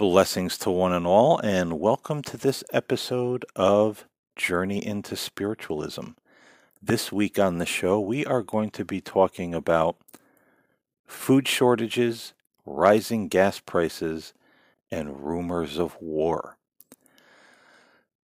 [0.00, 6.12] Blessings to one and all, and welcome to this episode of Journey into Spiritualism.
[6.80, 9.98] This week on the show, we are going to be talking about
[11.04, 12.32] food shortages,
[12.64, 14.32] rising gas prices,
[14.90, 16.56] and rumors of war.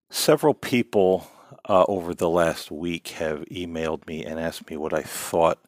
[0.09, 1.27] Several people
[1.69, 5.59] uh, over the last week have emailed me and asked me what I thought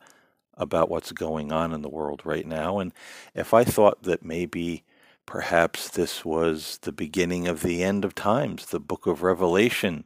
[0.57, 2.93] about what's going on in the world right now, and
[3.35, 4.85] if I thought that maybe
[5.27, 10.05] Perhaps this was the beginning of the end of times, the book of Revelation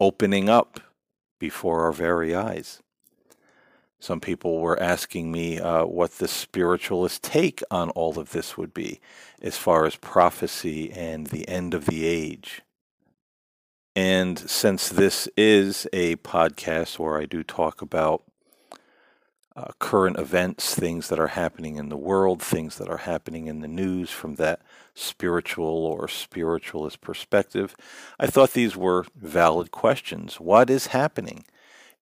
[0.00, 0.80] opening up
[1.38, 2.82] before our very eyes.
[3.98, 8.72] Some people were asking me uh, what the spiritualist take on all of this would
[8.72, 8.98] be,
[9.42, 12.62] as far as prophecy and the end of the age.
[13.94, 18.22] And since this is a podcast where I do talk about
[19.56, 23.60] uh, current events, things that are happening in the world, things that are happening in
[23.60, 24.60] the news from that
[24.94, 27.74] spiritual or spiritualist perspective.
[28.18, 30.38] I thought these were valid questions.
[30.38, 31.44] What is happening?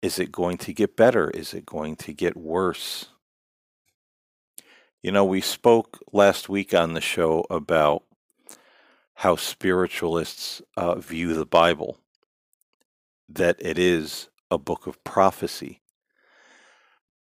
[0.03, 1.31] Is it going to get better?
[1.31, 3.07] Is it going to get worse?
[5.03, 8.03] You know, we spoke last week on the show about
[9.15, 11.99] how spiritualists uh, view the Bible,
[13.29, 15.81] that it is a book of prophecy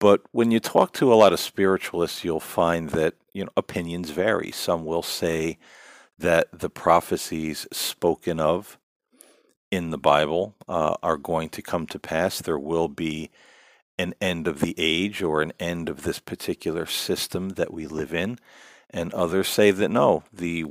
[0.04, 4.10] but when you talk to a lot of spiritualists, you'll find that you know opinions
[4.10, 4.50] vary.
[4.50, 5.56] Some will say
[6.18, 8.76] that the prophecies spoken of
[9.70, 12.42] in the Bible uh, are going to come to pass.
[12.42, 13.30] There will be
[13.98, 18.12] an end of the age or an end of this particular system that we live
[18.12, 18.38] in.
[18.90, 20.66] And others say that no, the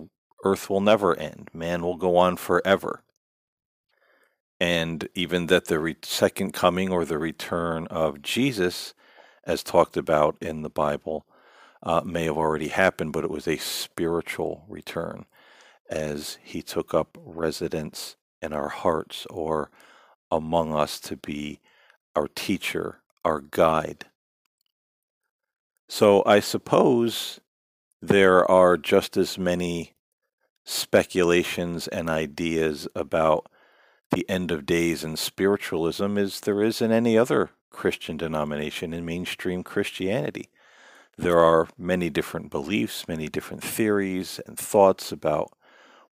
[0.45, 3.01] earth will never end, man will go on forever.
[4.59, 8.93] And even that the re- second coming or the return of Jesus
[9.45, 11.25] as talked about in the Bible,
[11.81, 15.25] uh, may have already happened, but it was a spiritual return
[15.89, 19.69] as he took up residence in our hearts or
[20.31, 21.59] among us to be
[22.15, 24.05] our teacher, our guide.
[25.89, 27.39] So I suppose
[28.01, 29.93] there are just as many
[30.65, 33.47] speculations and ideas about
[34.11, 39.03] the end of days and spiritualism as there is in any other Christian denomination in
[39.03, 40.47] mainstream Christianity.
[41.17, 45.51] There are many different beliefs, many different theories and thoughts about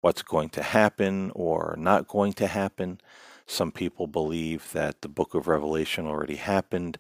[0.02, 3.00] what's going to happen or not going to happen.
[3.46, 6.98] Some people believe that the book of Revelation already happened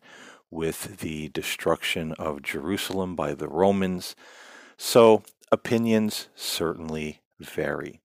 [0.49, 4.15] with the destruction of Jerusalem by the Romans.
[4.77, 8.00] So opinions certainly vary.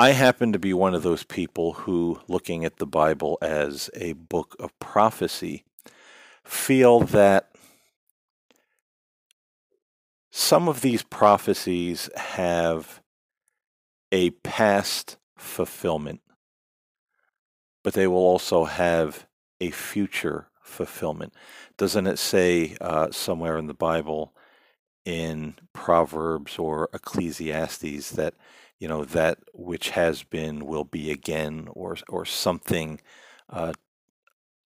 [0.00, 4.14] I happen to be one of those people who, looking at the Bible as a
[4.14, 5.62] book of prophecy,
[6.42, 7.50] feel that
[10.30, 13.02] some of these prophecies have
[14.10, 16.22] a past fulfillment,
[17.84, 19.26] but they will also have
[19.60, 21.34] a future fulfillment.
[21.76, 24.32] Doesn't it say uh, somewhere in the Bible,
[25.04, 28.32] in Proverbs or Ecclesiastes, that
[28.80, 33.00] you know that which has been will be again or or something
[33.48, 33.74] uh,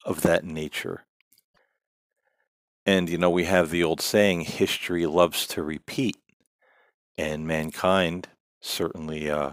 [0.04, 1.06] of that nature.
[2.86, 6.18] And you know we have the old saying history loves to repeat
[7.18, 8.30] and mankind
[8.62, 9.52] certainly uh,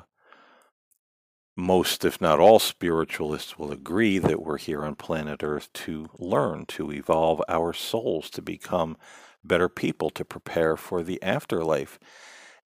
[1.57, 6.65] most if not all spiritualists will agree that we're here on planet earth to learn
[6.67, 8.97] to evolve our souls to become
[9.45, 11.99] better people to prepare for the afterlife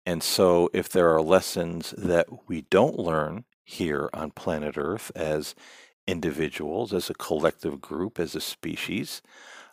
[0.07, 5.53] and so, if there are lessons that we don't learn here on planet Earth as
[6.07, 9.21] individuals, as a collective group, as a species,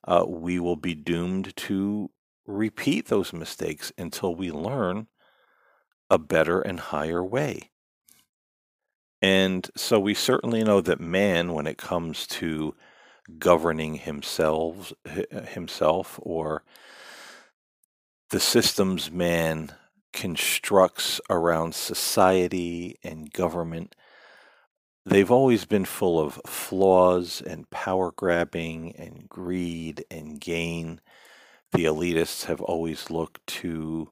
[0.09, 2.11] uh, we will be doomed to
[2.49, 5.07] repeat those mistakes until we learn
[6.11, 7.71] a better and higher way.
[9.23, 12.75] And so we certainly know that man, when it comes to
[13.39, 14.93] governing himself,
[15.53, 16.65] himself or
[18.31, 19.71] the systems man
[20.15, 23.95] constructs around society and government,
[25.05, 31.01] they've always been full of flaws and power grabbing and greed and gain.
[31.73, 34.11] The elitists have always looked to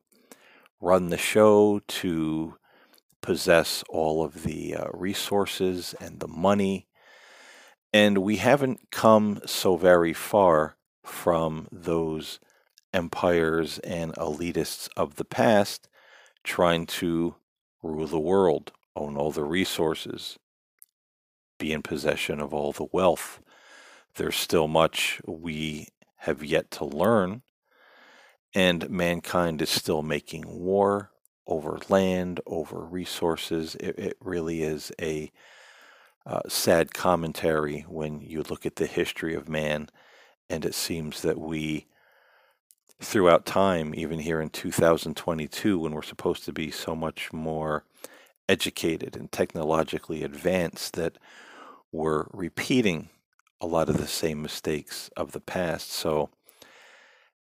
[0.81, 2.57] run the show, to
[3.23, 6.89] possess all of the uh, resources and the money.
[7.93, 12.41] And we haven't come so very far from those
[12.93, 15.89] empires and elitists of the past
[16.45, 17.35] trying to
[17.83, 20.39] rule the world, own all the resources,
[21.59, 23.41] be in possession of all the wealth.
[24.15, 27.43] There's still much we have yet to learn,
[28.55, 31.11] and mankind is still making war
[31.47, 33.75] over land, over resources.
[33.77, 35.33] It, it really is a
[36.25, 39.89] uh, sad commentary when you look at the history of man,
[40.49, 41.87] and it seems that we,
[43.03, 47.85] throughout time, even here in 2022, when we're supposed to be so much more
[48.49, 51.19] educated and technologically advanced, that
[51.91, 53.09] we're repeating
[53.61, 55.91] a lot of the same mistakes of the past.
[55.91, 56.31] So,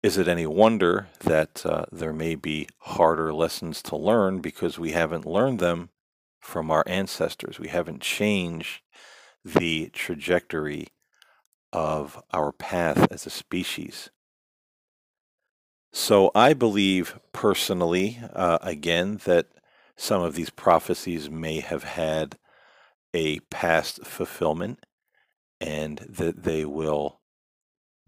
[0.01, 4.91] is it any wonder that uh, there may be harder lessons to learn because we
[4.91, 5.89] haven't learned them
[6.39, 7.59] from our ancestors?
[7.59, 8.81] We haven't changed
[9.43, 10.87] the trajectory
[11.73, 14.09] of our path as a species.
[15.91, 19.47] So I believe personally, uh, again, that
[19.95, 22.37] some of these prophecies may have had
[23.13, 24.85] a past fulfillment
[25.59, 27.19] and that they will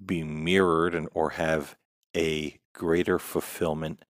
[0.04, 1.76] be mirrored and or have
[2.16, 4.06] a greater fulfillment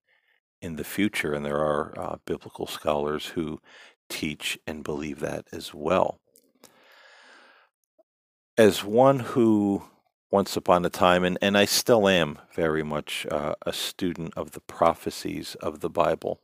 [0.60, 1.32] in the future.
[1.34, 3.60] And there are uh, biblical scholars who
[4.08, 6.20] teach and believe that as well.
[8.58, 9.84] As one who
[10.32, 14.52] once upon a time, and, and I still am very much uh, a student of
[14.52, 16.40] the prophecies of the Bible.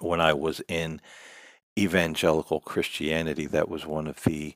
[0.00, 1.00] When I was in
[1.78, 4.54] evangelical Christianity, that was one of the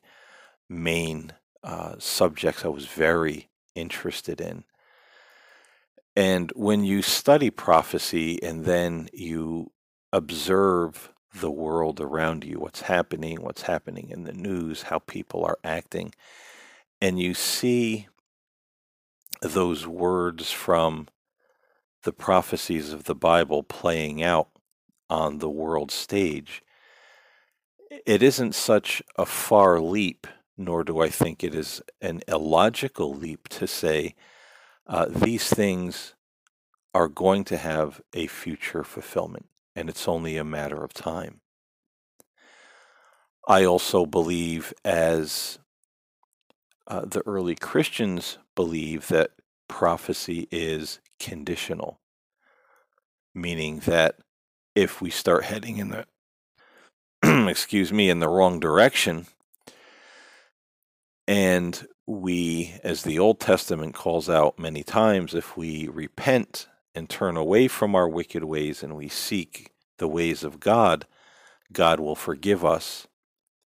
[0.69, 1.33] main
[1.65, 4.65] uh, subjects I was very interested in.
[6.15, 9.73] And when you study prophecy and then you
[10.13, 15.59] observe the world around you, what's happening, what's happening in the news, how people are
[15.65, 16.15] acting,
[17.01, 18.09] and you see
[19.43, 21.09] those words from
[22.03, 24.49] the prophecies of the Bible playing out
[25.11, 26.63] on the world stage,
[28.07, 30.27] it isn't such a far leap,
[30.57, 34.15] nor do I think it is an illogical leap to say
[34.87, 36.15] uh, these things
[36.95, 41.41] are going to have a future fulfillment, and it's only a matter of time.
[43.47, 45.59] I also believe, as
[46.87, 49.33] uh, the early Christians believe, that
[49.69, 52.01] prophecy is conditional,
[53.35, 54.17] meaning that
[54.75, 56.07] if we start heading in the
[57.51, 59.27] excuse me in the wrong direction
[61.27, 67.37] and we, as the Old Testament calls out many times, if we repent and turn
[67.37, 71.07] away from our wicked ways and we seek the ways of God,
[71.73, 73.09] God will forgive us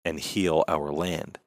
[0.06, 1.40] and heal our land.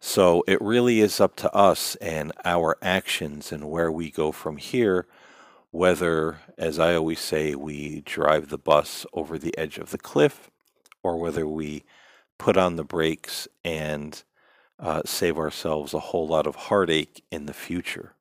[0.00, 4.56] So it really is up to us and our actions and where we go from
[4.56, 5.06] here,
[5.70, 10.50] whether, as I always say, we drive the bus over the edge of the cliff
[11.02, 11.84] or whether we
[12.38, 14.22] put on the brakes and
[14.78, 18.14] uh, save ourselves a whole lot of heartache in the future.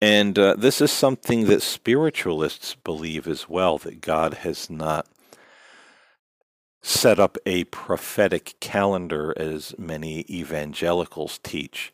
[0.00, 5.06] And uh, this is something that spiritualists believe as well that God has not
[6.82, 11.92] set up a prophetic calendar as many evangelicals teach,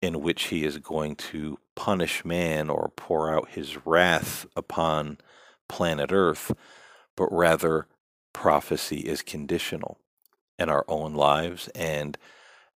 [0.00, 5.18] in which he is going to punish man or pour out his wrath upon
[5.68, 6.52] planet Earth,
[7.16, 7.86] but rather
[8.32, 9.98] prophecy is conditional
[10.58, 12.16] in our own lives and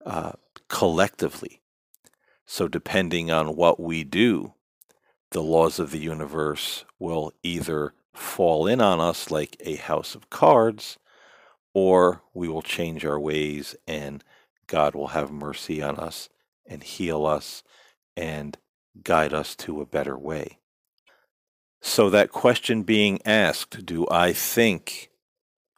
[0.05, 0.33] uh,
[0.67, 1.61] collectively.
[2.45, 4.53] So, depending on what we do,
[5.31, 10.29] the laws of the universe will either fall in on us like a house of
[10.29, 10.97] cards,
[11.79, 14.21] or we will change our ways and
[14.67, 16.27] God will have mercy on us
[16.65, 17.63] and heal us
[18.17, 18.57] and
[19.01, 20.59] guide us to a better way.
[21.79, 25.09] So, that question being asked do I think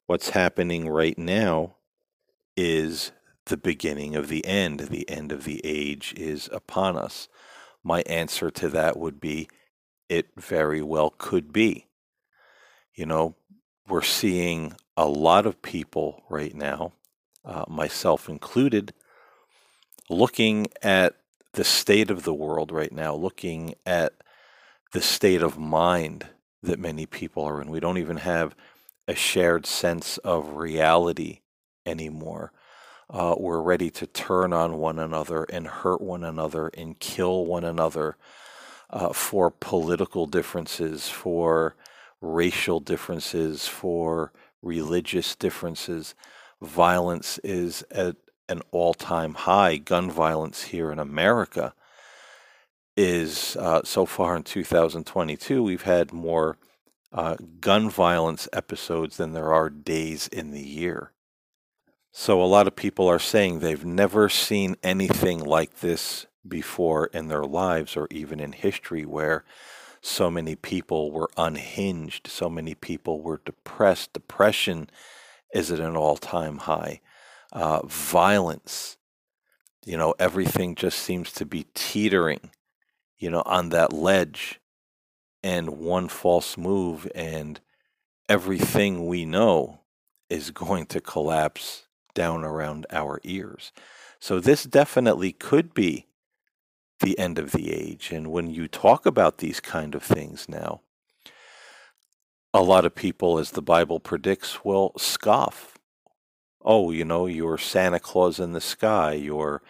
[0.08, 1.76] what's happening right now
[2.58, 3.12] is
[3.46, 4.80] the beginning of the end.
[4.80, 7.28] The end of the age is upon us.
[7.84, 9.50] My answer to that would be
[10.10, 11.86] it very well could be.
[12.96, 13.36] You know,
[13.88, 16.94] we're seeing a lot of people right now,
[17.46, 18.94] uh, myself included,
[20.10, 21.16] looking at
[21.54, 24.14] the state of the world right now, looking at
[24.94, 26.28] the state of mind
[26.64, 27.70] that many people are in.
[27.70, 28.56] We don't even have
[29.08, 31.40] a shared sense of reality
[31.86, 32.52] anymore
[33.12, 37.66] uh, we're ready to turn on one another and hurt one another and kill one
[37.66, 38.16] another
[38.90, 41.76] uh, for political differences, for
[42.22, 46.16] racial differences, for religious differences.
[46.62, 48.16] Violence is at
[48.50, 49.78] an all time high.
[49.78, 51.74] Gun violence here in America
[52.98, 56.58] is uh, so far in 2022, we've had more
[57.14, 61.12] uh, gun violence episodes than there are days in the year.
[62.12, 67.28] So a lot of people are saying they've never seen anything like this before in
[67.28, 69.46] their lives or even in history where
[70.02, 74.14] so many people were unhinged, so many people were depressed.
[74.14, 74.90] Depression
[75.54, 77.02] is at an all time high.
[77.52, 78.98] Uh, violence,
[79.86, 82.50] you know, everything just seems to be teetering,
[83.20, 84.60] you know, on that ledge.
[85.44, 87.60] And one false move, and
[88.30, 89.80] everything we know
[90.30, 93.72] is going to collapse down around our ears.
[94.20, 96.06] So, this definitely could be
[97.02, 98.12] the end of the age.
[98.12, 100.82] And when you talk about these kind of things now,
[102.54, 105.78] a lot of people, as the Bible predicts, will scoff.
[106.64, 109.62] Oh, you know, your Santa Claus in the sky, your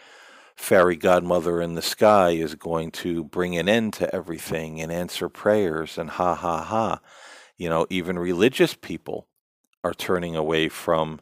[0.55, 5.29] fairy godmother in the sky is going to bring an end to everything and answer
[5.29, 6.99] prayers and ha ha ha.
[7.57, 9.27] You know, even religious people
[9.83, 11.19] are turning away from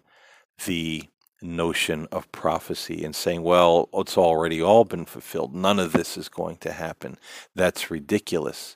[0.65, 1.03] the
[1.41, 5.55] notion of prophecy and saying, well, it's already all been fulfilled.
[5.55, 7.17] None of this is going to happen.
[7.55, 8.75] That's ridiculous.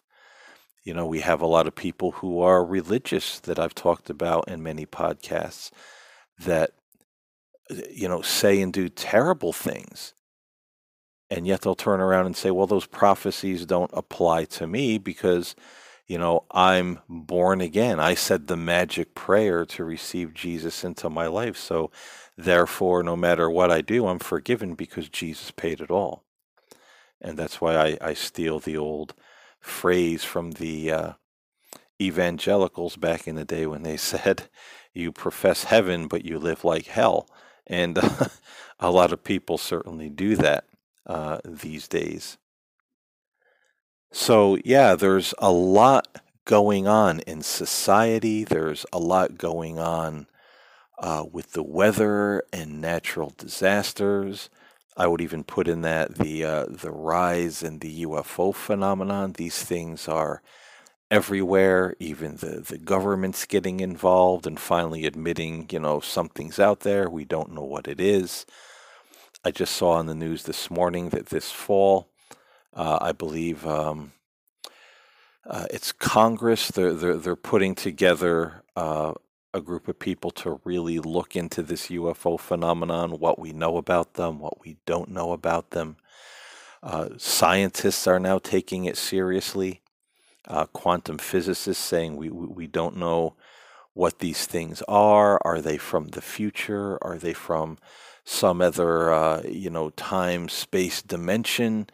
[0.84, 4.48] You know, we have a lot of people who are religious that I've talked about
[4.48, 5.72] in many podcasts
[6.40, 6.72] that,
[7.90, 10.14] you know, say and do terrible things.
[11.30, 15.56] And yet they'll turn around and say, well, those prophecies don't apply to me because,
[16.08, 18.00] you know, I'm born again.
[18.00, 21.58] I said the magic prayer to receive Jesus into my life.
[21.58, 21.92] So
[22.38, 26.24] therefore, no matter what I do, I'm forgiven because Jesus paid it all.
[27.22, 29.14] And that's why I, I steal the old
[29.62, 31.14] phrase from the uh,
[32.02, 34.50] evangelicals back in the day when they said,
[34.94, 37.30] You profess heaven, but you live like hell.
[37.66, 37.98] And
[38.80, 40.66] a lot of people certainly do that
[41.08, 42.38] uh, these days.
[44.16, 50.28] So, yeah, there's a lot going on in society, there's a lot going on
[51.00, 54.52] uh, with the weather and natural disasters.
[54.96, 59.34] I would even put in that the uh, the rise in the UFO phenomenon.
[59.34, 60.44] These things are
[61.10, 61.96] everywhere.
[62.00, 67.10] Even the the government's getting involved and finally admitting, you know, something's out there.
[67.10, 68.46] We don't know what it is.
[69.44, 72.13] I just saw on the news this morning that this fall,
[72.76, 74.14] uh, I believe um,
[75.48, 76.70] uh, it's Congress.
[76.70, 79.14] They're they're they're putting together uh,
[79.54, 84.16] a group of people to really look into this UFO phenomenon, what we know about
[84.16, 85.98] them, what we don't know about them.
[86.82, 89.82] Uh, scientists are now taking it seriously.
[90.48, 93.36] Uh, quantum physicists saying we, we don't know
[93.94, 95.40] what these things are.
[95.46, 96.98] Are they from the future?
[97.02, 97.78] Are they from
[98.26, 101.88] some other, uh, you know, time space dimension?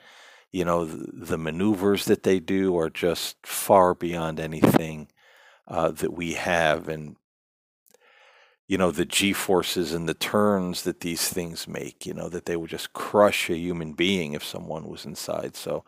[0.51, 5.09] You know, the, maneuvers that they do are just far beyond anything
[5.67, 6.87] uh, that we have.
[6.87, 7.15] And
[8.69, 12.45] you know the g forces and the turns that these things make you know that
[12.45, 15.83] they would just crush a human being if someone was inside so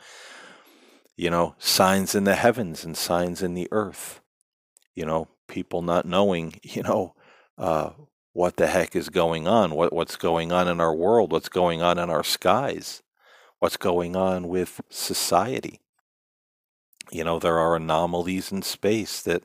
[1.16, 4.20] you know signs in the heavens and signs in the earth
[4.96, 7.14] you know people not knowing you know
[7.58, 7.92] uh,
[8.34, 11.82] what the heck is going on what what's going on in our world what's going
[11.82, 13.04] on in our skies
[13.62, 15.80] what's going on with society
[17.12, 19.44] you know there are anomalies in space that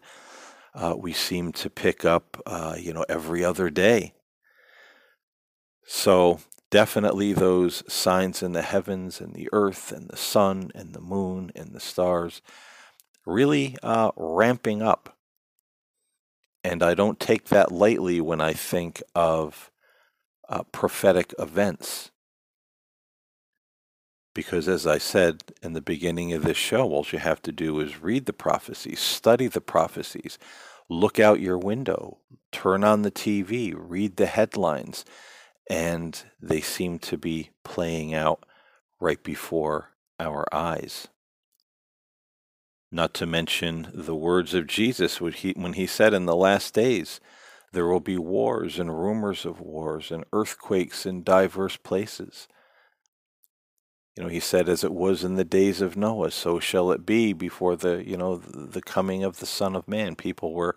[0.77, 4.13] uh, we seem to pick up, uh, you know, every other day.
[5.87, 11.01] So definitely those signs in the heavens and the earth and the sun and the
[11.01, 12.43] moon and the stars
[13.25, 15.17] really uh, ramping up.
[16.63, 19.71] And I don't take that lightly when I think of
[20.49, 22.11] uh, prophetic events.
[24.37, 27.81] Because as I said in the beginning of this show, all you have to do
[27.81, 30.39] is read the prophecies, study the prophecies,
[30.91, 32.19] look out your window,
[32.53, 35.07] turn on the TV, read the headlines,
[35.71, 38.45] and they seem to be playing out
[39.01, 41.09] right before our eyes.
[42.93, 45.33] Not to mention the words of Jesus when
[45.73, 47.21] he, said, In the last days,
[47.73, 52.49] there will be wars and rumors of wars and earthquakes in diverse places.
[54.17, 57.05] You know, he said, as it was in the days of Noah, so shall it
[57.05, 60.17] be before the, you know, the coming of the Son of Man.
[60.17, 60.77] People were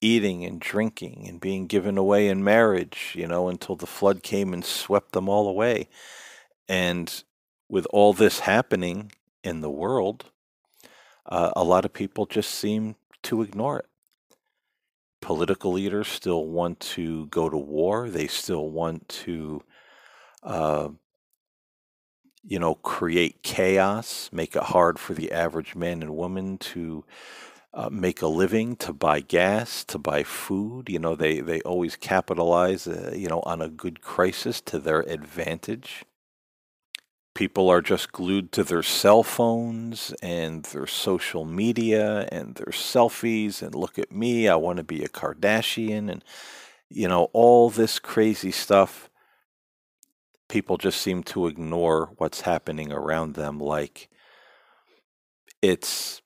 [0.00, 4.52] eating and drinking and being given away in marriage, you know, until the flood came
[4.52, 5.88] and swept them all away.
[6.68, 7.24] And
[7.68, 9.10] with all this happening
[9.42, 10.26] in the world,
[11.26, 12.94] uh, a lot of people just seem
[13.24, 13.86] to ignore it.
[15.20, 18.08] Political leaders still want to go to war.
[18.08, 19.64] They still want to
[20.44, 20.90] uh,
[22.48, 27.04] you know, create chaos, make it hard for the average man and woman to
[27.74, 30.88] uh, make a living, to buy gas, to buy food.
[30.88, 35.00] You know, they, they always capitalize, uh, you know, on a good crisis to their
[35.00, 36.06] advantage.
[37.34, 43.62] People are just glued to their cell phones and their social media and their selfies
[43.62, 46.24] and look at me, I want to be a Kardashian and
[46.90, 49.07] you know, all this crazy stuff.
[50.48, 54.08] People just seem to ignore what's happening around them like
[55.60, 56.22] it's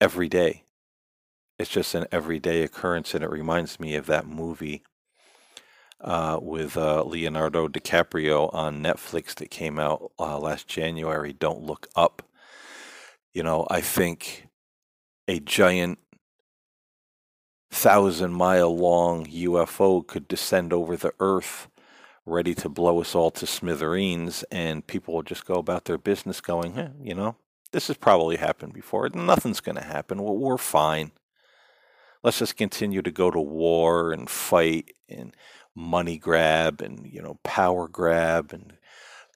[0.00, 0.64] every day.
[1.58, 4.84] It's just an everyday occurrence, and it reminds me of that movie
[6.00, 11.32] uh, with uh, Leonardo DiCaprio on Netflix that came out uh, last January.
[11.32, 12.22] Don't look up.
[13.32, 14.48] You know, I think
[15.26, 15.98] a giant
[17.70, 21.68] thousand mile long UFO could descend over the earth
[22.28, 26.40] ready to blow us all to smithereens, and people will just go about their business
[26.40, 27.36] going, eh, you know,
[27.72, 29.08] this has probably happened before.
[29.10, 30.22] Nothing's going to happen.
[30.22, 31.12] We're fine.
[32.22, 35.34] Let's just continue to go to war and fight and
[35.74, 38.72] money grab and you know power grab and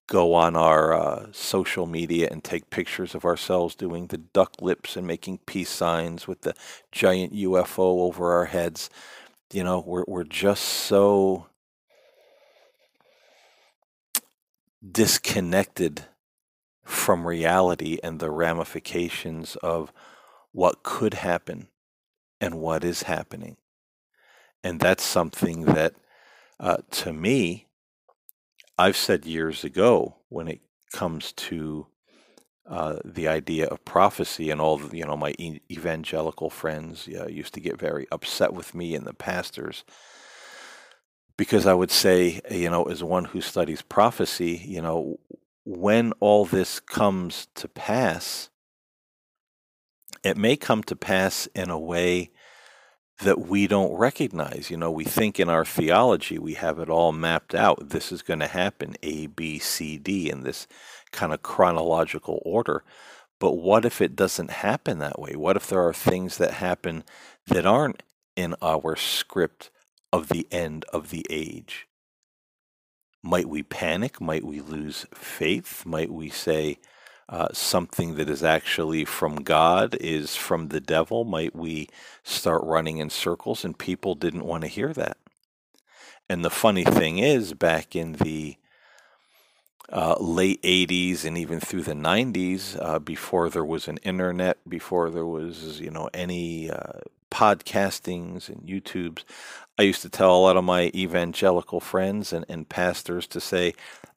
[0.08, 4.96] go on our uh, social media and take pictures of ourselves doing the duck lips
[4.96, 6.54] and making peace signs with the
[6.90, 8.90] giant UFO over our heads.
[9.52, 11.46] You know, we're we're just so
[14.90, 16.04] disconnected
[16.84, 19.92] from reality and the ramifications of
[20.52, 21.68] what could happen
[22.40, 23.56] and what is happening.
[24.64, 25.94] And that's something that,
[26.58, 27.66] uh, to me,
[28.78, 30.60] I've said years ago when it
[30.92, 31.86] comes to
[32.66, 35.34] uh, the idea of prophecy and all you know my
[35.70, 39.84] evangelical friends uh, used to get very upset with me and the pastors
[41.42, 45.18] because I would say you know as one who studies prophecy you know
[45.64, 48.48] when all this comes to pass,
[50.22, 52.30] it may come to pass in a way
[53.20, 54.70] that we don't recognize.
[54.70, 57.90] You know, we think in our theology we have it all mapped out.
[57.90, 60.68] This is going to happen A, B, C, D in this
[61.10, 62.84] kind of chronological order.
[63.40, 65.34] But what if it doesn't happen that way?
[65.34, 67.02] What if there are things that happen
[67.48, 68.02] that aren't
[68.36, 69.70] in our script
[70.12, 71.86] of the end of the age?
[73.22, 74.20] Might we panic?
[74.20, 75.86] Might we lose faith?
[75.86, 76.78] Might we say
[77.28, 81.24] uh, something that is actually from God is from the devil?
[81.24, 81.88] Might we
[82.24, 83.64] start running in circles?
[83.64, 85.18] And people didn't want to hear that.
[86.28, 88.56] And the funny thing is, back in the
[89.90, 95.10] uh, late 80s and even through the 90s, uh, before there was an internet, before
[95.10, 99.24] there was, you know, any uh, podcastings and YouTubes,
[99.82, 103.74] I used to tell a lot of my evangelical friends and, and pastors to say,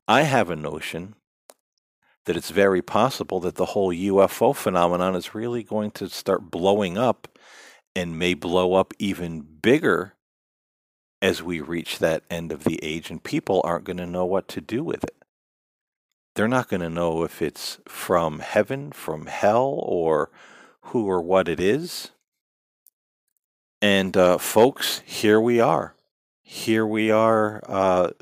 [0.07, 1.15] I have a notion
[2.25, 6.99] that it's very possible that the whole UFO phenomenon is really going to start blowing
[6.99, 7.39] up
[7.95, 10.13] and may blow up even bigger
[11.19, 14.47] as we reach that end of the age, and people aren't going to know what
[14.49, 15.15] to do with it.
[16.35, 20.29] They're not going to know if it's from heaven, from hell, or
[20.81, 22.11] who or what it is.
[23.85, 25.93] And uh, folks, here we are.
[26.41, 28.13] Here we are uh,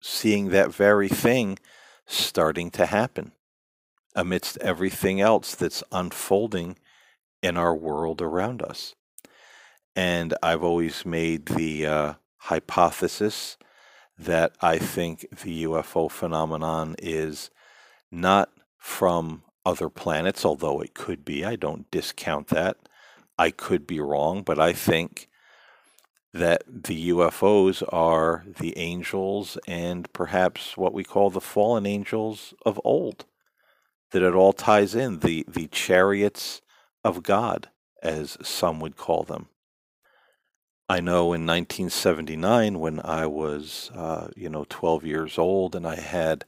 [0.00, 1.58] seeing that very thing
[2.06, 3.32] starting to happen
[4.14, 6.78] amidst everything else that's unfolding
[7.42, 8.94] in our world around us.
[9.96, 13.56] And I've always made the uh, hypothesis
[14.16, 17.50] that I think the UFO phenomenon is
[18.12, 21.44] not from other planets, although it could be.
[21.44, 22.76] I don't discount that.
[23.38, 25.28] I could be wrong, but I think
[26.34, 32.80] that the UFOs are the angels and perhaps what we call the fallen angels of
[32.84, 33.24] old.
[34.10, 36.62] That it all ties in the, the chariots
[37.04, 37.68] of God,
[38.02, 39.48] as some would call them.
[40.88, 45.96] I know in 1979, when I was, uh, you know, 12 years old, and I
[45.96, 46.46] had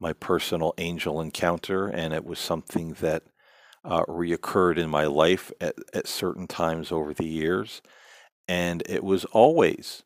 [0.00, 3.24] my personal angel encounter, and it was something that
[3.84, 7.82] uh, reoccurred in my life at, at certain times over the years.
[8.48, 10.02] And it was always,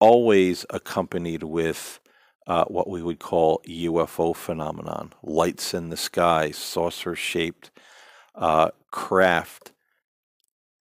[0.00, 2.00] always accompanied with
[2.46, 7.70] uh, what we would call UFO phenomenon lights in the sky, saucer shaped
[8.34, 9.72] uh, craft.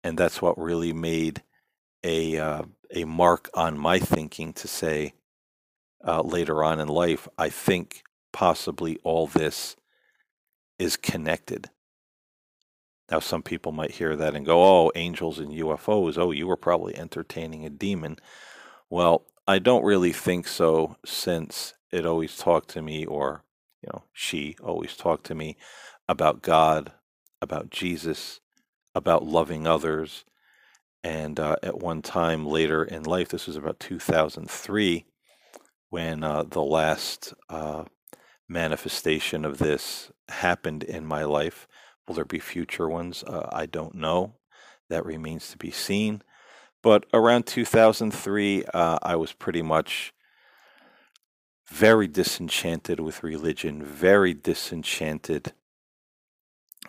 [0.03, 1.43] And that's what really made
[2.03, 5.13] a, uh, a mark on my thinking to say
[6.05, 9.75] uh, later on in life, I think possibly all this
[10.77, 11.69] is connected.
[13.11, 16.17] Now, some people might hear that and go, oh, angels and UFOs.
[16.17, 18.17] Oh, you were probably entertaining a demon.
[18.89, 23.43] Well, I don't really think so since it always talked to me, or,
[23.83, 25.55] you know, she always talked to me
[26.09, 26.93] about God,
[27.41, 28.39] about Jesus,
[28.95, 30.25] about loving others.
[31.03, 35.05] And uh, at one time later in life, this was about 2003,
[35.91, 37.83] when uh, the last uh,
[38.49, 41.67] manifestation of this happened in my life.
[42.07, 43.23] Will there be future ones?
[43.23, 44.33] Uh, I don't know.
[44.89, 46.21] That remains to be seen.
[46.83, 50.13] But around 2003, uh, I was pretty much
[51.67, 55.53] very disenchanted with religion, very disenchanted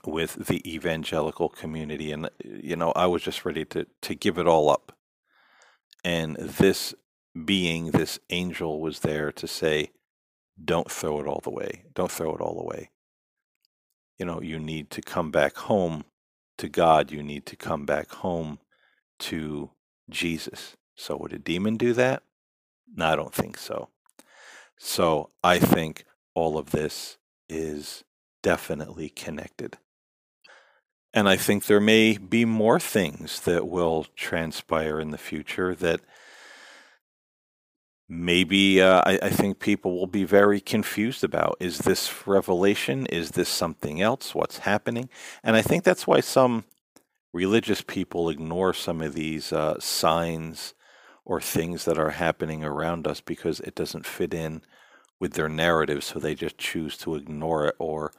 [0.04, 2.12] with the evangelical community.
[2.12, 4.92] And, you know, I was just ready to, to give it all up.
[6.04, 6.94] And this
[7.44, 9.92] being, this angel, was there to say,
[10.62, 11.84] don't throw it all the way.
[11.94, 12.90] Don't throw it all away.
[14.18, 16.04] You know, you need to come back home
[16.58, 17.10] to God.
[17.10, 18.58] You need to come back home
[19.20, 19.70] to
[20.08, 20.76] Jesus.
[20.94, 22.22] So, would a demon do that?
[22.94, 23.88] No, I don't think so.
[24.78, 28.04] So, I think all of this is
[28.42, 29.78] definitely connected.
[31.12, 36.00] And I think there may be more things that will transpire in the future that
[38.08, 41.56] maybe uh, I, I, think people will be very confused about.
[41.58, 43.06] Is this revelation?
[43.06, 44.34] Is this something else?
[44.34, 45.08] What's happening?
[45.42, 46.64] And I think that's why some
[47.32, 50.74] religious people ignore some of these uh, signs
[51.24, 54.62] or things that are happening around us because it doesn't fit in
[55.18, 56.04] with their narrative.
[56.04, 58.12] So they just choose to ignore it or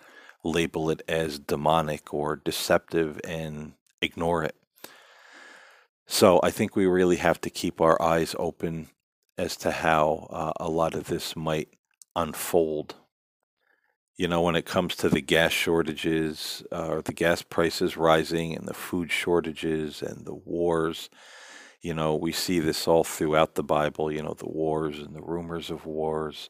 [0.44, 4.56] label it as demonic or deceptive and ignore it.
[6.06, 8.90] So I think we really have to keep our eyes open
[9.38, 11.70] as to how uh, a lot of this might
[12.16, 12.96] unfold.
[14.16, 18.68] You know, when it comes to the gas shortages, uh, the gas prices rising, and
[18.68, 21.10] the food shortages and the wars,
[21.82, 25.22] you know, we see this all throughout the Bible, you know, the wars and the
[25.22, 26.50] rumors of wars.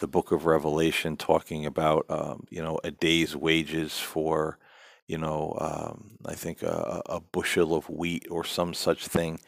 [0.00, 4.58] The book of Revelation talking about, um, you know, a day's wages for,
[5.06, 9.40] you know, um, I think a, a bushel of wheat or some such thing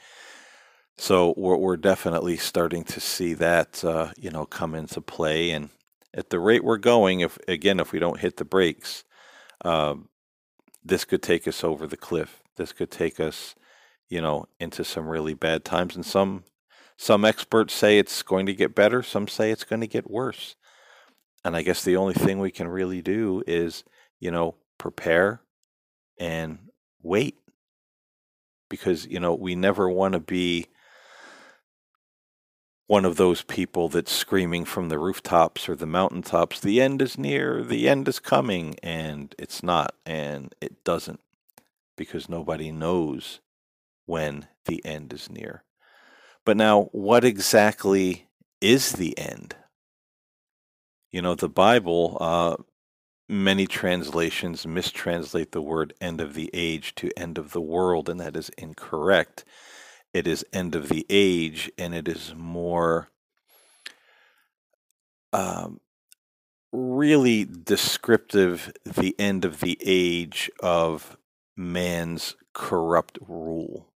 [1.01, 5.51] so we're, we're definitely starting to see that, uh, you know, come into play.
[5.51, 5.71] And
[6.13, 9.05] at the rate we're going, if again, if we don't hit the brakes,
[9.65, 10.11] um,
[10.85, 12.43] this could take us over the cliff.
[12.57, 13.55] This could take us,
[14.11, 15.97] you know, into some really bad times.
[15.97, 16.45] And some
[16.99, 19.03] some experts say it's going to get better.
[19.03, 20.55] Some say it's going to get worse.
[21.47, 23.85] And I guess the only thing we can really do is,
[24.19, 25.41] you know, prepare
[26.19, 26.59] and
[27.03, 27.39] wait
[28.69, 30.67] because you know we never want to be
[32.90, 37.16] one of those people that's screaming from the rooftops or the mountaintops, the end is
[37.16, 41.20] near, the end is coming, and it's not, and it doesn't,
[41.96, 43.38] because nobody knows
[44.07, 45.62] when the end is near.
[46.44, 48.26] But now, what exactly
[48.61, 49.55] is the end?
[51.12, 52.57] You know, the Bible, uh,
[53.29, 58.18] many translations mistranslate the word end of the age to end of the world, and
[58.18, 59.44] that is incorrect
[60.12, 63.09] it is end of the age and it is more
[65.33, 65.81] um,
[66.73, 71.16] really descriptive the end of the age of
[71.57, 73.87] man's corrupt rule.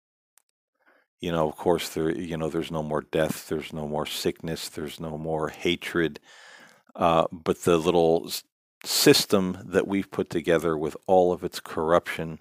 [1.20, 4.68] You know of course there you know there's no more death there's no more sickness
[4.68, 6.20] there's no more hatred
[6.94, 8.30] uh, but the little
[8.84, 12.40] system that we've put together with all of its corruption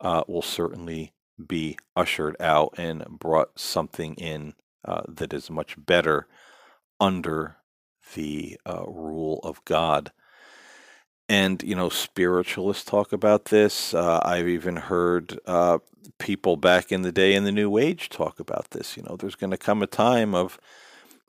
[0.00, 1.12] uh, will certainly
[1.46, 6.26] be ushered out and brought something in uh, that is much better
[6.98, 7.56] under
[8.14, 10.12] the uh, rule of God.
[11.28, 13.94] And, you know, spiritualists talk about this.
[13.94, 15.78] Uh, I've even heard uh,
[16.18, 18.96] people back in the day in the New Age talk about this.
[18.96, 20.58] You know, there's going to come a time of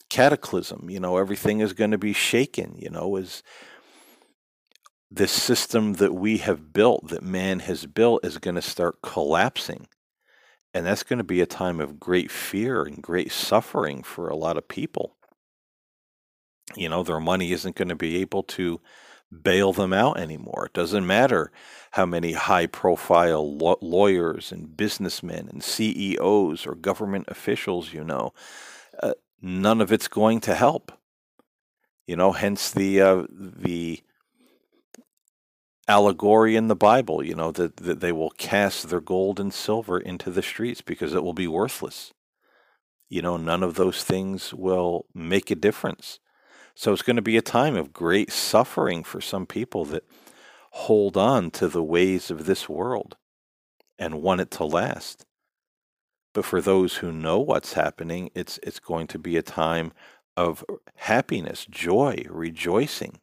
[0.10, 0.90] cataclysm.
[0.90, 3.44] You know, everything is going to be shaken, you know, as
[5.12, 9.88] this system that we have built, that man has built, is going to start collapsing.
[10.74, 14.36] And that's going to be a time of great fear and great suffering for a
[14.36, 15.16] lot of people.
[16.76, 18.80] You know, their money isn't going to be able to
[19.32, 20.66] bail them out anymore.
[20.68, 21.52] It doesn't matter
[21.92, 28.34] how many high profile lo- lawyers and businessmen and CEOs or government officials you know.
[29.02, 30.92] Uh, none of it's going to help.
[32.08, 34.02] You know, hence the uh, the
[35.88, 40.00] allegory in the Bible, you know, that, that they will cast their gold and silver
[40.00, 42.14] into the streets because it will be worthless.
[43.10, 46.20] You know, none of those things will make a difference.
[46.76, 50.06] So it's going to be a time of great suffering for some people that
[50.72, 53.18] hold on to the ways of this world
[54.00, 55.26] and want it to last.
[56.34, 59.92] But for those who know what's happening, it's it's going to be a time
[60.38, 60.64] of
[60.96, 63.20] happiness, joy, rejoicing.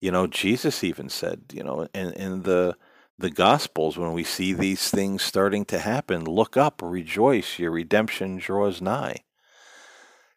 [0.00, 2.76] You know, Jesus even said, you know, in, in the
[3.18, 8.36] the Gospels, when we see these things starting to happen, look up, rejoice, your redemption
[8.36, 9.24] draws nigh.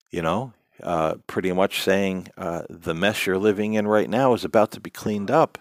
[0.10, 4.44] You know, uh, pretty much saying uh, the mess you're living in right now is
[4.44, 5.60] about to be cleaned up.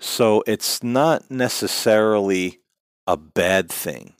[0.00, 2.60] So it's not necessarily
[3.06, 4.14] a bad thing.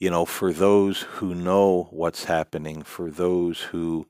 [0.00, 4.06] You know, for those who know what's happening, for those who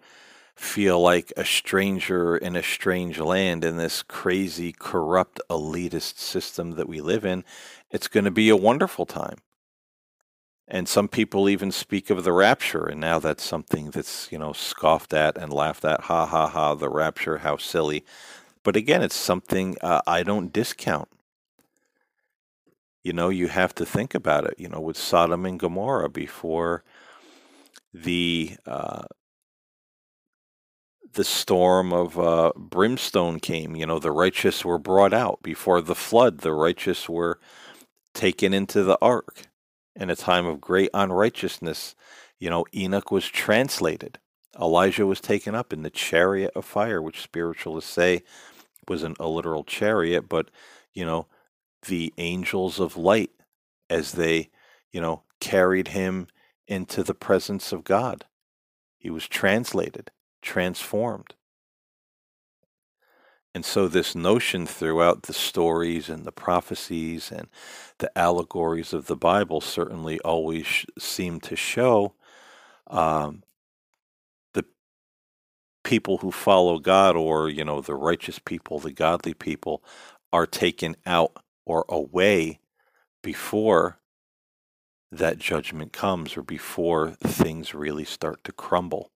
[0.58, 6.88] feel like a stranger in a strange land in this crazy, corrupt, elitist system that
[6.88, 7.44] we live in,
[7.90, 9.38] it's going to be a wonderful time.
[10.66, 14.52] And some people even speak of the rapture, and now that's something that's, you know,
[14.52, 16.02] scoffed at and laughed at.
[16.02, 18.04] Ha ha ha, the rapture, how silly.
[18.64, 21.08] But again, it's something uh, I don't discount.
[23.02, 26.82] You know, you have to think about it, you know, with Sodom and Gomorrah before
[27.94, 29.04] the uh,
[31.14, 33.76] the storm of uh, brimstone came.
[33.76, 36.38] You know, the righteous were brought out before the flood.
[36.38, 37.40] The righteous were
[38.14, 39.48] taken into the ark
[39.96, 41.94] in a time of great unrighteousness.
[42.38, 44.18] You know, Enoch was translated.
[44.60, 48.22] Elijah was taken up in the chariot of fire, which spiritualists say
[48.88, 50.50] wasn't a literal chariot, but,
[50.94, 51.26] you know,
[51.86, 53.30] the angels of light
[53.88, 54.50] as they,
[54.92, 56.26] you know, carried him
[56.66, 58.24] into the presence of God.
[58.96, 60.10] He was translated,
[60.42, 61.34] transformed.
[63.54, 67.48] And so, this notion throughout the stories and the prophecies and
[67.98, 72.14] the allegories of the Bible certainly always sh- seem to show
[72.86, 73.42] um,
[74.54, 74.64] the
[75.82, 79.82] people who follow God, or, you know, the righteous people, the godly people,
[80.32, 82.60] are taken out or away
[83.22, 83.98] before
[85.10, 89.10] that judgment comes or before things really start to crumble.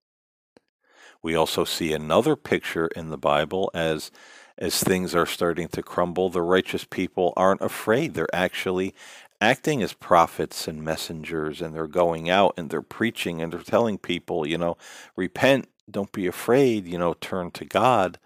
[1.22, 4.11] We also see another picture in the Bible as
[4.58, 8.14] as things are starting to crumble, the righteous people aren't afraid.
[8.14, 8.94] They're actually
[9.40, 13.98] acting as prophets and messengers and they're going out and they're preaching and they're telling
[13.98, 14.76] people, you know,
[15.16, 18.18] repent, don't be afraid, you know, turn to God.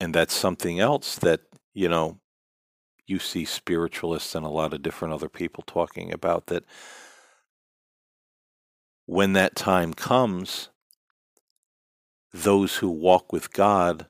[0.00, 1.40] And that's something else that,
[1.74, 2.20] you know,
[3.06, 6.64] you see spiritualists and a lot of different other people talking about that
[9.06, 10.70] when that time comes,
[12.32, 14.06] those who walk with God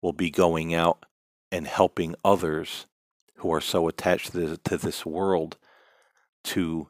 [0.00, 1.04] will be going out
[1.50, 2.86] and helping others
[3.36, 5.56] who are so attached to this, world
[6.44, 6.88] to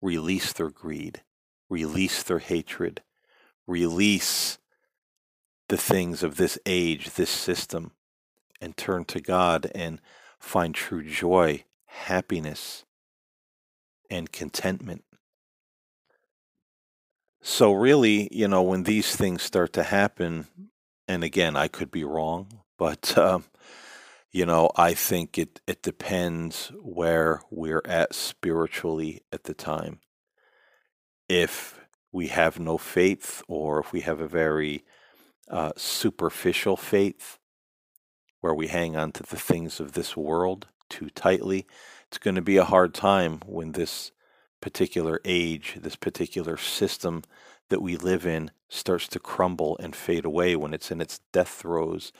[0.00, 1.22] release their greed,
[1.68, 3.02] release their hatred,
[3.66, 4.58] release
[5.68, 7.92] the things of this age, this system,
[8.60, 10.00] and turn to God and
[10.38, 12.84] find true joy, happiness,
[14.08, 15.04] and contentment.
[17.48, 20.48] So, really, you know, when these things start to happen,
[21.06, 23.44] and again, I could be wrong, but, um,
[24.32, 30.00] you know, I think it, it depends where we're at spiritually at the time.
[31.28, 31.78] If
[32.10, 34.84] we have no faith, or if we have a very
[35.48, 37.38] uh, superficial faith,
[38.40, 41.64] where we hang on to the things of this world too tightly,
[42.08, 44.10] it's going to be a hard time when this
[44.66, 47.22] particular age, this particular system
[47.68, 51.50] that we live in starts to crumble and fade away when it's in its death
[51.50, 52.12] throes.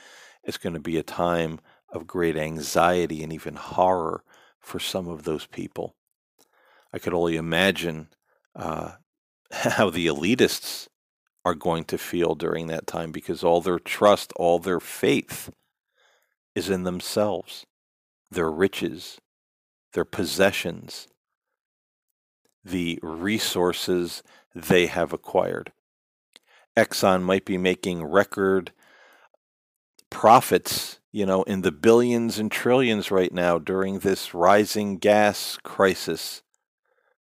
[0.45, 1.59] It's going to be a time
[1.93, 4.23] of great anxiety and even horror
[4.61, 5.97] for some of those people.
[6.93, 8.11] I could only imagine
[8.55, 8.93] uh,
[9.51, 10.87] how the elitists
[11.45, 15.51] are going to feel during that time because all their trust, all their faith
[16.55, 17.67] is in themselves,
[18.31, 19.19] their riches,
[19.95, 21.09] their possessions,
[22.67, 24.23] the resources
[24.55, 25.73] they have acquired.
[26.77, 28.73] Exxon might be making record
[30.11, 36.43] profits, you know, in the billions and trillions right now during this rising gas crisis.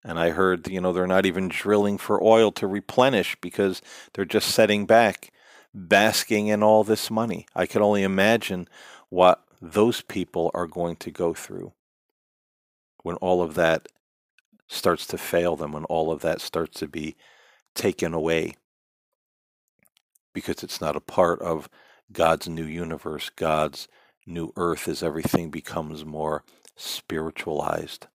[0.05, 3.81] And I heard, you know, they're not even drilling for oil to replenish because
[4.13, 5.31] they're just setting back,
[5.75, 7.47] basking in all this money.
[7.55, 8.69] I can only imagine
[9.09, 11.73] what those people are going to go through
[13.03, 13.89] when all of that
[14.69, 17.17] starts to fail them, when all of that starts to be
[17.75, 18.55] taken away
[20.33, 21.69] because it's not a part of
[22.13, 23.89] God's new universe, God's
[24.27, 26.45] new earth, as everything becomes more
[26.77, 28.07] spiritualized.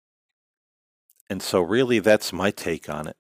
[1.29, 3.17] And so, really, that's my take on it.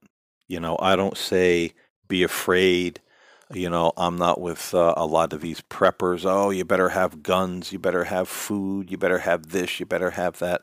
[0.46, 1.72] You know, I don't say
[2.06, 3.00] be afraid
[3.54, 6.24] you know, I'm not with uh, a lot of these preppers.
[6.24, 10.10] Oh, you better have guns, you better have food, you better have this, you better
[10.10, 10.62] have that.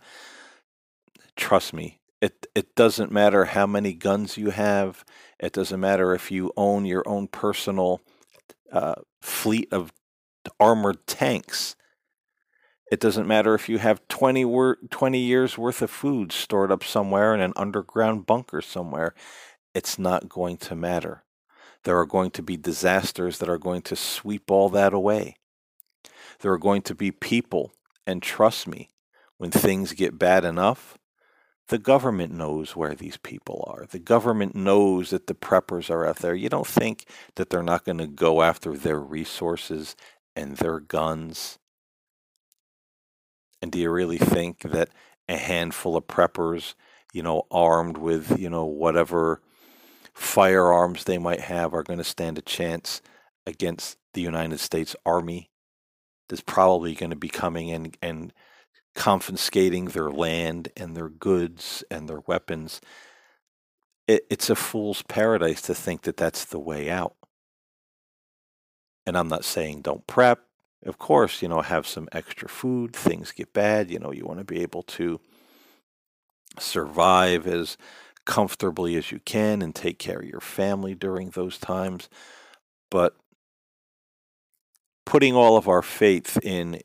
[1.35, 5.05] Trust me, it it doesn't matter how many guns you have.
[5.39, 8.01] It doesn't matter if you own your own personal
[8.71, 9.93] uh, fleet of
[10.59, 11.75] armored tanks.
[12.91, 16.83] It doesn't matter if you have 20, wor- 20 years worth of food stored up
[16.83, 19.13] somewhere in an underground bunker somewhere
[19.73, 21.23] it's not going to matter.
[21.83, 25.37] There are going to be disasters that are going to sweep all that away.
[26.41, 27.71] There are going to be people,
[28.05, 28.91] and trust me,
[29.37, 30.97] when things get bad enough,
[31.69, 33.85] the government knows where these people are.
[33.85, 36.33] The government knows that the preppers are out there.
[36.33, 37.05] You don't think
[37.35, 39.95] that they're not going to go after their resources
[40.35, 41.59] and their guns.
[43.61, 44.89] And do you really think that
[45.27, 46.73] a handful of preppers,
[47.13, 49.41] you know, armed with, you know, whatever
[50.13, 53.01] firearms they might have are going to stand a chance
[53.45, 55.51] against the United States Army?
[56.29, 58.33] That's probably going to be coming in and
[58.99, 62.81] confiscating their land and their goods and their weapons.
[64.09, 67.15] It, it's a fool's paradise to think that that's the way out.
[69.07, 70.41] And I'm not saying don't prep.
[70.85, 72.93] Of course, you know, have some extra food.
[72.93, 73.89] Things get bad.
[73.89, 75.21] You know, you want to be able to
[76.59, 77.77] survive as
[78.25, 82.09] comfortably as you can and take care of your family during those times.
[82.91, 83.15] But
[85.05, 86.81] putting all of our faith in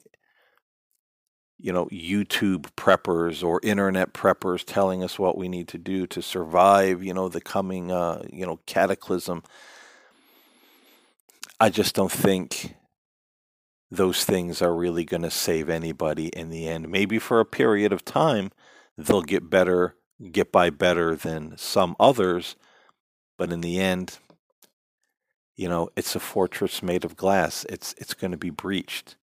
[1.64, 6.20] you know, YouTube preppers or internet preppers telling us what we need to do to
[6.20, 9.42] survive, you know, the coming, uh, you know, cataclysm.
[11.58, 12.74] I just don't think
[13.90, 16.90] those things are really going to save anybody in the end.
[16.90, 18.50] Maybe for a period of time,
[18.98, 19.96] they'll get better,
[20.30, 22.56] get by better than some others.
[23.38, 24.18] But in the end,
[25.56, 27.64] you know, it's a fortress made of glass.
[27.70, 29.16] It's it's going to be breached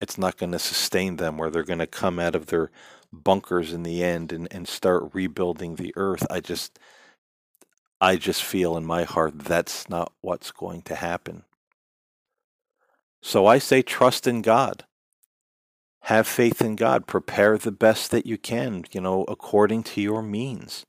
[0.00, 2.70] it's not going to sustain them where they're going to come out of their
[3.12, 6.26] bunkers in the end and, and start rebuilding the earth.
[6.30, 6.78] I just
[8.00, 11.42] I just feel in my heart that's not what's going to happen.
[13.22, 14.84] So I say trust in God.
[16.02, 17.06] Have faith in God.
[17.08, 20.86] Prepare the best that you can, you know, according to your means.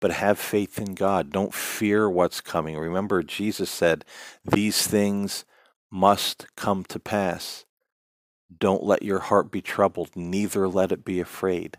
[0.00, 1.30] But have faith in God.
[1.30, 2.78] Don't fear what's coming.
[2.78, 4.04] Remember, Jesus said,
[4.44, 5.44] These things
[5.90, 7.64] must come to pass.
[8.56, 11.78] Don't let your heart be troubled, neither let it be afraid.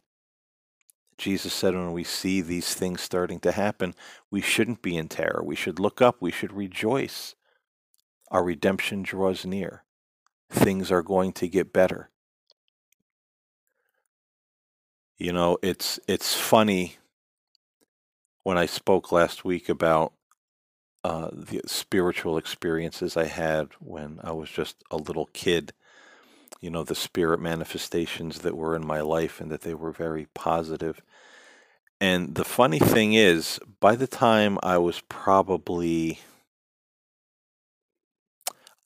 [1.17, 3.95] Jesus said when we see these things starting to happen,
[4.29, 5.41] we shouldn't be in terror.
[5.43, 6.17] We should look up.
[6.19, 7.35] We should rejoice.
[8.29, 9.83] Our redemption draws near.
[10.49, 12.09] Things are going to get better.
[15.17, 16.97] You know, it's it's funny
[18.43, 20.13] when I spoke last week about
[21.03, 25.73] uh, the spiritual experiences I had when I was just a little kid.
[26.59, 30.27] You know, the spirit manifestations that were in my life and that they were very
[30.33, 31.01] positive.
[32.01, 36.19] And the funny thing is, by the time I was probably,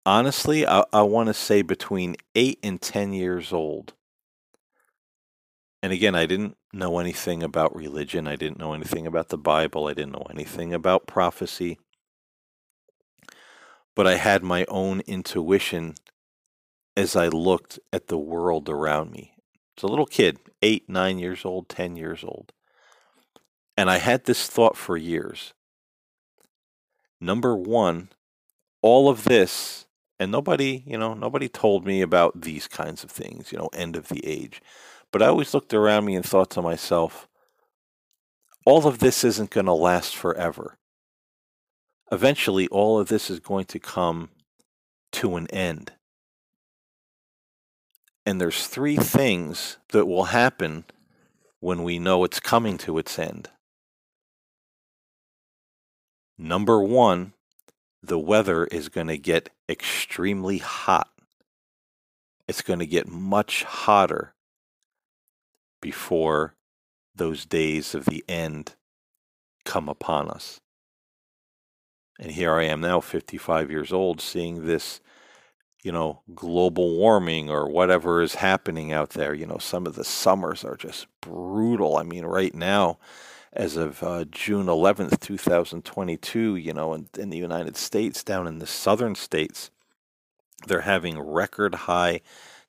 [0.06, 3.94] honestly, I, I want to say between eight and 10 years old.
[5.82, 8.28] And again, I didn't know anything about religion.
[8.28, 9.88] I didn't know anything about the Bible.
[9.88, 11.80] I didn't know anything about prophecy
[13.96, 15.96] but I had my own intuition
[16.96, 19.34] as I looked at the world around me.
[19.76, 22.52] It's a little kid, eight, nine years old, 10 years old.
[23.78, 25.54] And I had this thought for years.
[27.20, 28.10] Number one,
[28.82, 29.86] all of this,
[30.20, 33.96] and nobody, you know, nobody told me about these kinds of things, you know, end
[33.96, 34.62] of the age.
[35.12, 37.28] But I always looked around me and thought to myself,
[38.66, 40.78] all of this isn't going to last forever
[42.12, 44.30] eventually all of this is going to come
[45.14, 45.94] to an end.
[48.26, 50.86] And there's three things that will happen
[51.60, 53.50] when we know it's coming to its end.
[56.38, 57.34] Number one,
[58.04, 61.10] the weather is going to get extremely hot.
[62.48, 64.34] It's going to get much hotter
[65.82, 66.56] before
[67.16, 68.76] those days of the end
[69.66, 70.60] come upon us.
[72.22, 75.02] And here I am now, 55 years old, seeing this,
[75.82, 79.34] you know, global warming or whatever is happening out there.
[79.34, 81.98] You know, some of the summers are just brutal.
[81.98, 83.00] I mean, right now,
[83.52, 88.60] as of uh, June 11th, 2022, you know, in, in the United States, down in
[88.60, 89.72] the southern states,
[90.68, 92.22] they're having record high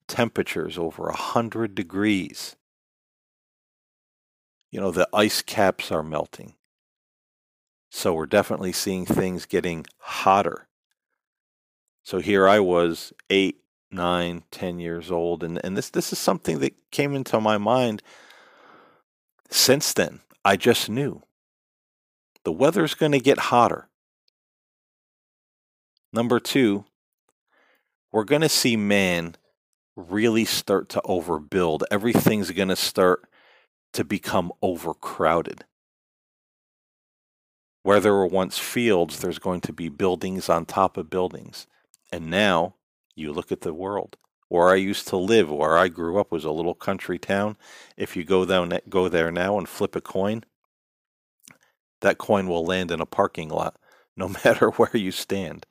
[0.08, 2.56] temperatures over 100 degrees.
[4.70, 6.54] You know, the ice caps are melting.
[7.94, 10.66] So we're definitely seeing things getting hotter.
[12.02, 13.58] So here I was, eight,
[13.90, 18.02] nine, ten years old, and, and this this is something that came into my mind
[19.50, 20.20] since then.
[20.42, 21.22] I just knew
[22.44, 23.88] the weather's going to get hotter.
[26.14, 26.86] Number two,
[28.10, 29.36] we're going to see man
[29.96, 31.82] really start to overbuild.
[31.90, 33.28] Everything's going to start
[33.92, 35.66] to become overcrowded.
[37.82, 41.66] Where there were once fields, there's going to be buildings on top of buildings.
[42.12, 42.76] And now
[43.14, 44.16] you look at the world.
[44.48, 47.56] Where I used to live, where I grew up, was a little country town.
[47.96, 50.44] If you go down, go there now and flip a coin,
[52.02, 53.76] that coin will land in a parking lot,
[54.16, 55.66] no matter where you stand.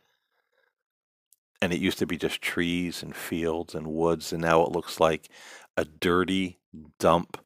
[1.62, 4.99] And it used to be just trees and fields and woods, and now it looks
[4.99, 5.30] like
[5.78, 6.59] a dirty
[6.97, 7.38] dump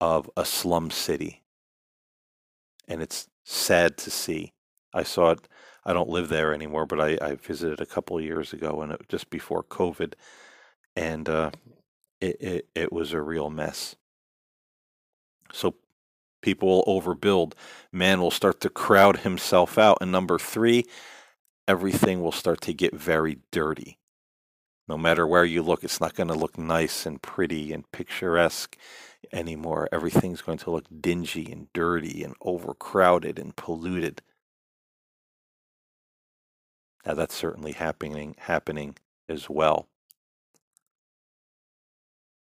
[0.00, 1.42] of a slum city.
[2.86, 4.52] And it's sad to see.
[4.92, 5.48] I saw it.
[5.84, 9.08] I don't live there anymore, but I, I visited a couple years ago, and it,
[9.08, 10.14] just before COVID,
[10.94, 11.50] and uh,
[12.20, 13.96] it, it it was a real mess.
[15.52, 15.76] So
[16.42, 17.54] people will overbuild.
[17.92, 20.84] Man will start to crowd himself out, and number three,
[21.66, 23.98] everything will start to get very dirty.
[24.88, 28.76] No matter where you look, it's not going to look nice and pretty and picturesque
[29.32, 29.88] anymore.
[29.92, 34.22] Everything's going to look dingy and dirty and overcrowded and polluted.
[37.06, 38.96] Now that's certainly happening happening
[39.28, 39.86] as well.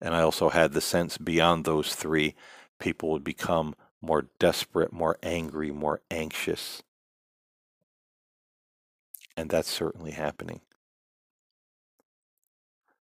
[0.01, 2.35] And I also had the sense beyond those three,
[2.79, 6.81] people would become more desperate, more angry, more anxious.
[9.37, 10.61] And that's certainly happening.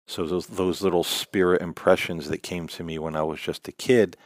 [0.09, 3.71] So those those little spirit impressions that came to me when I was just a
[3.71, 4.17] kid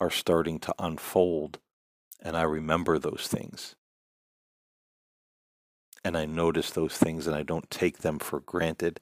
[0.00, 1.60] are starting to unfold
[2.20, 3.76] and I remember those things.
[6.04, 8.98] And I notice those things and I don't take them for granted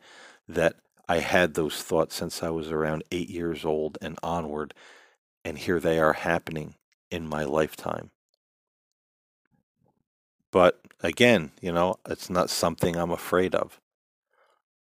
[0.46, 0.74] that
[1.08, 4.74] I had those thoughts since I was around 8 years old and onward
[5.42, 6.74] and here they are happening
[7.10, 8.10] in my lifetime.
[10.52, 13.80] But again, you know, it's not something I'm afraid of.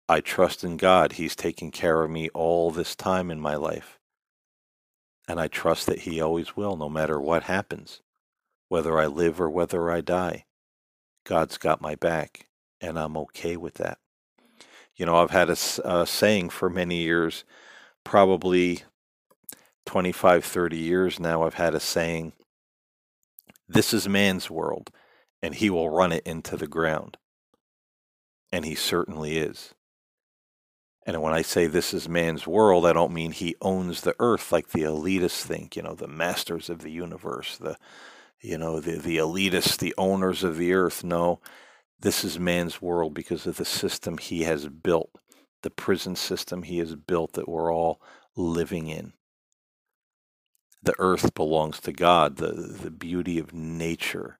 [0.08, 1.12] I trust in God.
[1.14, 3.98] He's taken care of me all this time in my life.
[5.28, 8.02] And I trust that He always will, no matter what happens,
[8.68, 10.44] whether I live or whether I die.
[11.24, 12.46] God's got my back,
[12.80, 13.98] and I'm okay with that.
[14.94, 17.44] You know, I've had a, a saying for many years,
[18.04, 18.84] probably
[19.86, 21.42] 25, 30 years now.
[21.42, 22.32] I've had a saying,
[23.68, 24.90] This is man's world,
[25.42, 27.16] and he will run it into the ground.
[28.52, 29.74] And he certainly is.
[31.06, 34.50] And when I say this is man's world, I don't mean he owns the earth
[34.50, 37.76] like the elitists think, you know, the masters of the universe, the
[38.40, 41.02] you know, the, the elitists, the owners of the earth.
[41.02, 41.40] No,
[41.98, 45.10] this is man's world because of the system he has built,
[45.62, 48.00] the prison system he has built that we're all
[48.36, 49.14] living in.
[50.82, 54.38] The earth belongs to God, the, the beauty of nature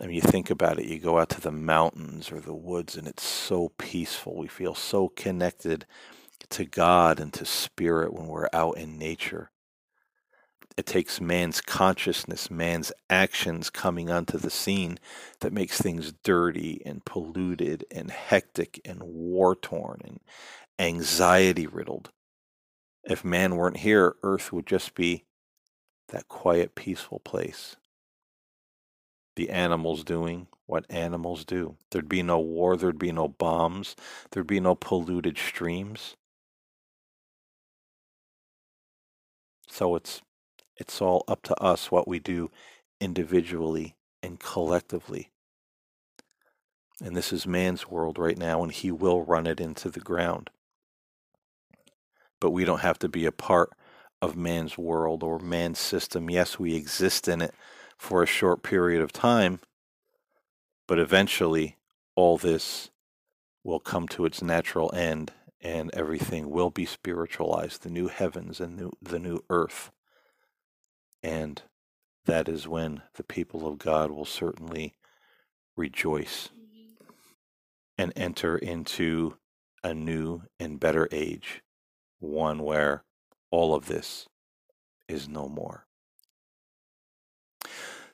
[0.00, 2.96] I mean, you think about it, you go out to the mountains or the woods,
[2.96, 4.36] and it's so peaceful.
[4.36, 5.86] We feel so connected
[6.50, 9.50] to God and to spirit when we're out in nature.
[10.76, 14.98] It takes man's consciousness, man's actions coming onto the scene
[15.40, 20.20] that makes things dirty and polluted and hectic and war torn and
[20.78, 22.12] anxiety riddled.
[23.02, 25.24] If man weren't here, earth would just be
[26.10, 27.74] that quiet, peaceful place
[29.38, 31.76] the animals doing what animals do.
[31.92, 33.94] There'd be no war, there'd be no bombs,
[34.32, 36.16] there'd be no polluted streams.
[39.68, 40.22] So it's
[40.76, 42.50] it's all up to us what we do
[43.00, 45.30] individually and collectively.
[47.00, 50.50] And this is man's world right now, and he will run it into the ground.
[52.40, 53.70] But we don't have to be a part
[54.20, 56.28] of man's world or man's system.
[56.28, 57.54] Yes, we exist in it,
[57.98, 59.60] for a short period of time,
[60.86, 61.76] but eventually
[62.14, 62.90] all this
[63.64, 68.76] will come to its natural end and everything will be spiritualized the new heavens and
[68.76, 69.90] new, the new earth.
[71.22, 71.60] And
[72.26, 74.94] that is when the people of God will certainly
[75.76, 77.10] rejoice mm-hmm.
[77.96, 79.36] and enter into
[79.82, 81.62] a new and better age,
[82.20, 83.02] one where
[83.50, 84.28] all of this
[85.08, 85.87] is no more.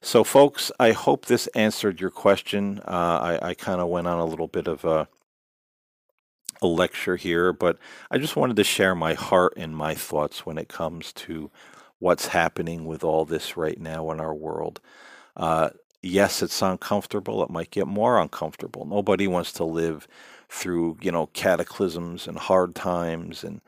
[0.05, 2.81] So, folks, I hope this answered your question.
[2.87, 5.09] Uh, I, I kind of went on a little bit of a,
[6.61, 7.79] a lecture here, but
[8.11, 11.51] I just wanted to share my heart and my thoughts when it comes to
[12.01, 14.79] what's happening with all this right now in our world.
[15.39, 15.71] Uh,
[16.03, 17.43] yes, it's uncomfortable.
[17.43, 18.85] It might get more uncomfortable.
[18.85, 20.07] Nobody wants to live
[20.51, 23.63] through, you know, cataclysms and hard times and,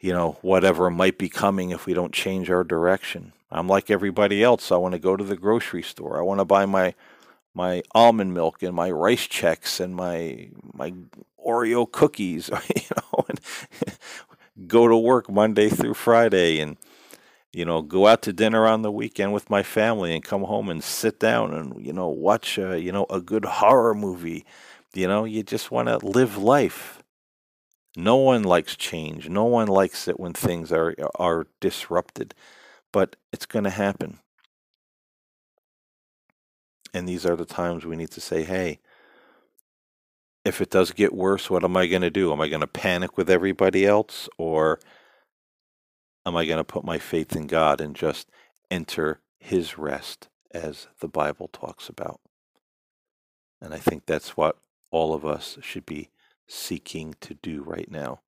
[0.00, 3.32] you know, whatever might be coming if we don't change our direction.
[3.50, 4.70] I'm like everybody else.
[4.70, 6.18] I want to go to the grocery store.
[6.18, 6.94] I want to buy my
[7.54, 10.92] my almond milk and my Rice Chex and my my
[11.44, 13.40] Oreo cookies, you know, and
[14.68, 16.76] go to work Monday through Friday and
[17.52, 20.68] you know, go out to dinner on the weekend with my family and come home
[20.68, 24.44] and sit down and, you know, watch, a, you know, a good horror movie.
[24.94, 26.97] You know, you just want to live life.
[27.96, 29.28] No one likes change.
[29.28, 32.34] No one likes it when things are are disrupted,
[32.92, 34.20] but it's going to happen.
[36.94, 38.80] And these are the times we need to say, "Hey,
[40.44, 42.32] if it does get worse, what am I going to do?
[42.32, 44.80] Am I going to panic with everybody else or
[46.26, 48.30] am I going to put my faith in God and just
[48.70, 52.20] enter his rest as the Bible talks about?"
[53.60, 54.58] And I think that's what
[54.90, 56.10] all of us should be
[56.48, 58.20] seeking to do right now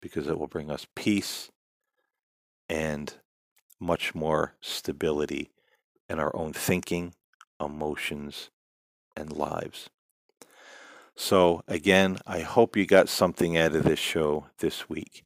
[0.00, 1.50] because it will bring us peace
[2.68, 3.14] and
[3.80, 5.50] much more stability
[6.08, 7.14] in our own thinking,
[7.60, 8.50] emotions,
[9.16, 9.90] and lives.
[11.16, 15.24] So, again, I hope you got something out of this show this week.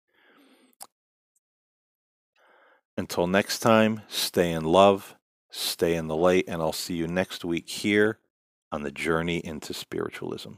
[2.97, 5.17] Until next time, stay in love,
[5.51, 8.19] stay in the light, and I'll see you next week here
[8.73, 10.53] on the journey into spiritualism.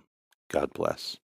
[0.49, 1.19] God bless.